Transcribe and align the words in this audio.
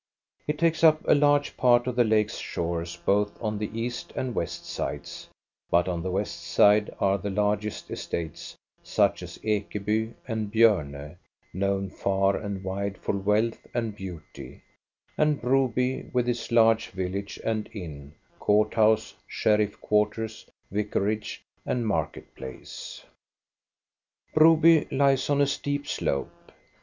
It 0.47 0.57
takes 0.57 0.83
up 0.83 1.07
a 1.07 1.13
large 1.13 1.55
part 1.57 1.85
of 1.85 1.95
the 1.95 2.03
lake's 2.03 2.39
shores 2.39 2.97
both 2.97 3.39
on 3.39 3.59
the 3.59 3.69
east 3.79 4.11
and 4.15 4.33
west 4.33 4.65
sides, 4.65 5.29
but 5.69 5.87
on 5.87 6.01
the 6.01 6.09
west 6.09 6.41
side 6.43 6.89
are 6.99 7.19
the 7.19 7.29
largest 7.29 7.91
estates, 7.91 8.55
such 8.81 9.21
as 9.21 9.37
Ekeby 9.43 10.15
and 10.27 10.49
Bjorne, 10.49 11.17
known 11.53 11.91
far 11.91 12.35
and 12.35 12.63
wide 12.63 12.97
for 12.97 13.15
wealth 13.15 13.67
and 13.75 13.95
beauty, 13.95 14.63
and 15.19 15.39
Broby, 15.39 16.09
with 16.11 16.27
its 16.27 16.51
large 16.51 16.87
village 16.89 17.39
and 17.43 17.69
inn, 17.71 18.15
court 18.39 18.73
house, 18.73 19.13
sheriff 19.27 19.79
quarters, 19.81 20.49
vicarage, 20.71 21.43
and 21.63 21.85
market 21.85 22.33
place. 22.33 23.05
Broby 24.33 24.87
lies 24.89 25.29
on 25.29 25.41
a 25.41 25.45
steep 25.45 25.85
slope. 25.85 26.51